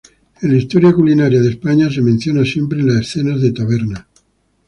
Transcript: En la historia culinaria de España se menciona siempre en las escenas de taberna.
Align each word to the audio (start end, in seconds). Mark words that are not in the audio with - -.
En 0.41 0.49
la 0.51 0.57
historia 0.57 0.93
culinaria 0.93 1.39
de 1.41 1.49
España 1.51 1.87
se 1.91 2.01
menciona 2.01 2.43
siempre 2.43 2.79
en 2.79 2.87
las 2.87 3.01
escenas 3.01 3.39
de 3.39 3.51
taberna. 3.51 4.07